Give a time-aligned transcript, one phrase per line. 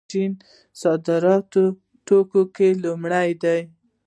[0.09, 0.31] چین
[0.81, 1.63] صادراتي
[2.05, 3.61] توکو کې لومړی دی.